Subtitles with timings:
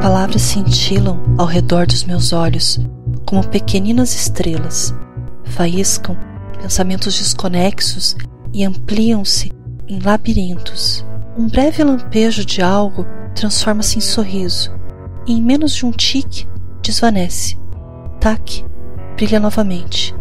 [0.00, 2.80] palavras cintilam ao redor dos meus olhos
[3.26, 4.94] como pequeninas estrelas.
[5.44, 6.16] Faíscam
[6.60, 8.16] pensamentos desconexos
[8.52, 9.52] e ampliam-se
[9.86, 11.04] em labirintos.
[11.36, 14.72] Um breve lampejo de algo transforma-se em sorriso
[15.26, 16.48] e em menos de um tique
[16.82, 17.58] desvanece.
[18.18, 18.64] Tac,
[19.16, 20.14] brilha novamente.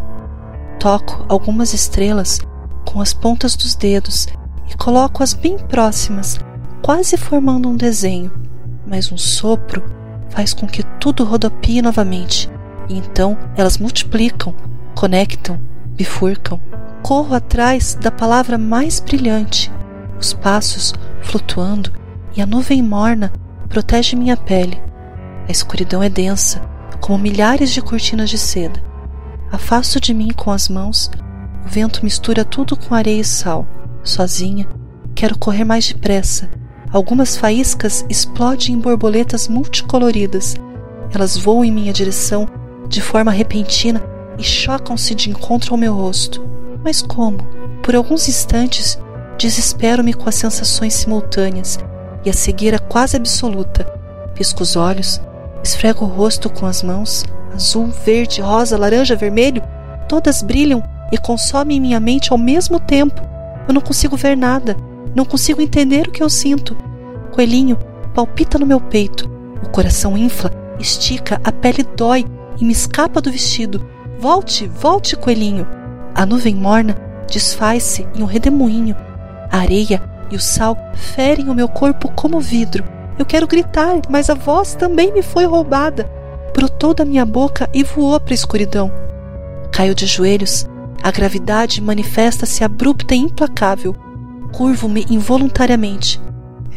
[0.80, 2.40] Toco algumas estrelas
[2.84, 4.28] com as pontas dos dedos
[4.70, 6.40] e coloco-as bem próximas,
[6.81, 8.45] quase formando um desenho.
[8.85, 9.84] Mas um sopro
[10.30, 12.49] faz com que tudo rodopie novamente,
[12.89, 14.53] e então elas multiplicam,
[14.94, 15.59] conectam,
[15.91, 16.59] bifurcam.
[17.02, 19.71] Corro atrás da palavra mais brilhante,
[20.20, 21.91] os passos flutuando
[22.35, 23.31] e a nuvem morna
[23.70, 24.81] protege minha pele.
[25.47, 26.61] A escuridão é densa,
[26.99, 28.83] como milhares de cortinas de seda.
[29.52, 31.11] Afasto de mim com as mãos,
[31.66, 33.67] o vento mistura tudo com areia e sal.
[34.03, 34.67] Sozinha,
[35.14, 36.49] quero correr mais depressa.
[36.96, 40.56] Algumas faíscas explodem em borboletas multicoloridas.
[41.14, 42.48] Elas voam em minha direção
[42.88, 44.02] de forma repentina
[44.38, 46.42] e chocam-se de encontro ao meu rosto.
[46.82, 47.40] Mas como?
[47.84, 48.98] Por alguns instantes,
[49.38, 51.78] desespero-me com as sensações simultâneas
[52.23, 53.84] e a cegueira quase absoluta.
[54.34, 55.20] Pisco os olhos,
[55.62, 59.62] esfrego o rosto com as mãos, azul, verde, rosa, laranja, vermelho,
[60.08, 63.22] todas brilham e consomem minha mente ao mesmo tempo.
[63.68, 64.78] Eu não consigo ver nada,
[65.14, 66.84] não consigo entender o que eu sinto.
[67.36, 67.78] Coelhinho
[68.14, 69.30] palpita no meu peito,
[69.61, 72.25] o coração infla, estica, a pele dói
[72.58, 73.86] e me escapa do vestido.
[74.17, 75.67] Volte, volte, coelhinho.
[76.16, 76.95] A nuvem morna
[77.30, 78.95] desfaz-se em um redemoinho.
[79.52, 82.86] A areia e o sal ferem o meu corpo como vidro.
[83.19, 86.09] Eu quero gritar, mas a voz também me foi roubada.
[86.53, 88.89] Brotou da minha boca e voou para a escuridão.
[89.73, 90.66] Caio de joelhos.
[91.03, 93.93] A gravidade manifesta-se abrupta e implacável.
[94.54, 96.23] Curvo-me involuntariamente.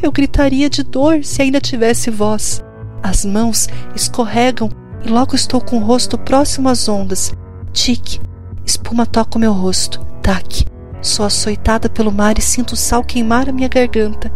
[0.03, 2.63] Eu gritaria de dor se ainda tivesse voz.
[3.03, 4.71] As mãos escorregam
[5.05, 7.33] e logo estou com o rosto próximo às ondas.
[7.73, 8.21] Tique,
[8.65, 10.01] espuma toca o meu rosto.
[10.23, 10.67] Tac,
[11.01, 14.33] sou açoitada pelo mar e sinto o sal queimar a minha garganta.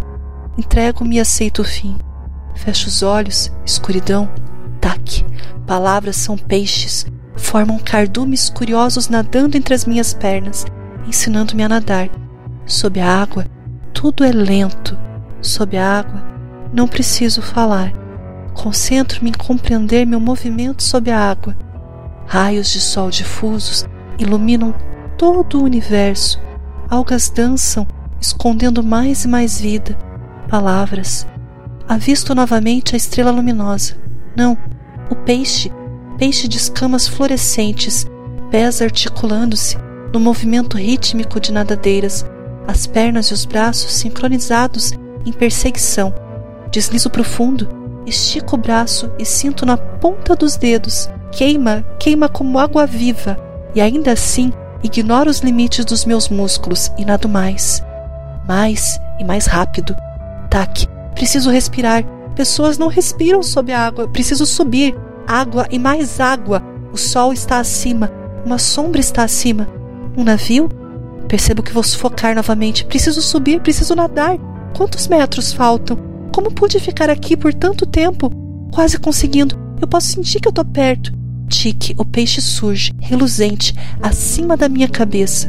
[0.56, 1.96] Entrego-me e aceito o fim.
[2.54, 4.28] Fecho os olhos, escuridão.
[4.80, 5.24] Tac,
[5.66, 7.06] palavras são peixes,
[7.36, 10.66] formam cardumes curiosos nadando entre as minhas pernas,
[11.06, 12.10] ensinando-me a nadar.
[12.66, 13.46] Sob a água,
[13.92, 14.96] tudo é lento.
[15.42, 16.22] Sob a água,
[16.72, 17.92] não preciso falar.
[18.54, 21.56] Concentro-me em compreender meu movimento sob a água.
[22.26, 23.84] Raios de sol difusos
[24.18, 24.72] iluminam
[25.18, 26.40] todo o universo.
[26.88, 27.86] Algas dançam,
[28.20, 29.98] escondendo mais e mais vida.
[30.48, 31.26] Palavras.
[31.88, 33.96] Avisto novamente a estrela luminosa.
[34.36, 34.56] Não,
[35.10, 35.72] o peixe,
[36.18, 38.06] peixe de escamas fluorescentes,
[38.50, 39.76] pés articulando-se
[40.12, 42.24] no movimento rítmico de nadadeiras,
[42.68, 44.92] as pernas e os braços sincronizados
[45.24, 46.14] em perseguição.
[46.70, 51.08] Deslizo profundo Estico o braço e sinto na ponta dos dedos.
[51.30, 53.38] Queima, queima como água viva.
[53.74, 54.52] E ainda assim,
[54.82, 57.82] ignoro os limites dos meus músculos e nado mais.
[58.46, 59.94] Mais e mais rápido.
[60.50, 62.04] Tac, preciso respirar.
[62.34, 64.08] Pessoas não respiram sob a água.
[64.08, 64.96] Preciso subir.
[65.26, 66.62] Água e mais água.
[66.92, 68.10] O sol está acima.
[68.44, 69.68] Uma sombra está acima.
[70.16, 70.68] Um navio?
[71.28, 72.84] Percebo que vou sufocar novamente.
[72.84, 74.36] Preciso subir, preciso nadar.
[74.82, 75.96] Quantos metros faltam?
[76.34, 78.28] Como pude ficar aqui por tanto tempo?
[78.72, 79.56] Quase conseguindo.
[79.80, 81.12] Eu posso sentir que eu tô perto.
[81.48, 85.48] Tique, o peixe surge, reluzente, acima da minha cabeça.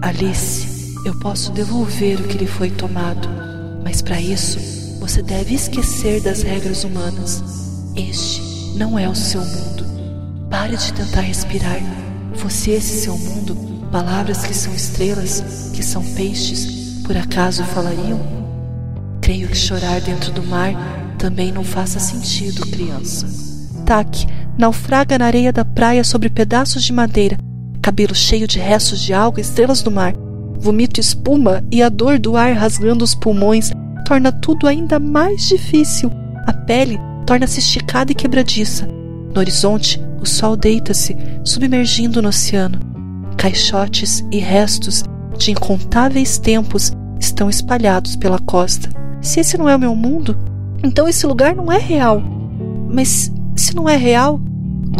[0.00, 3.28] Alice, eu posso devolver o que lhe foi tomado,
[3.84, 4.58] mas para isso
[4.98, 7.44] você deve esquecer das regras humanas.
[7.94, 8.40] Este
[8.78, 9.84] não é o seu mundo.
[10.48, 11.82] Pare de tentar respirar.
[12.36, 13.54] Fosse esse seu mundo,
[13.92, 18.20] palavras que são estrelas, que são peixes, por acaso falariam?
[19.20, 20.74] Creio que chorar dentro do mar
[21.16, 23.26] também não faça sentido, criança.
[23.86, 24.26] Taque
[24.58, 27.38] naufraga na areia da praia sobre pedaços de madeira,
[27.80, 30.14] cabelo cheio de restos de alga e estrelas do mar.
[30.58, 33.70] Vomito espuma e a dor do ar rasgando os pulmões
[34.04, 36.10] torna tudo ainda mais difícil.
[36.46, 38.86] A pele torna-se esticada e quebradiça.
[39.32, 42.80] No horizonte, o sol deita-se, submergindo no oceano.
[43.36, 45.04] Caixotes e restos
[45.36, 48.90] de incontáveis tempos estão espalhados pela costa.
[49.20, 50.36] Se esse não é o meu mundo,
[50.82, 52.22] então esse lugar não é real.
[52.88, 54.40] Mas se não é real,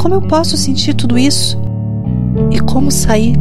[0.00, 1.58] como eu posso sentir tudo isso?
[2.50, 3.36] E como sair?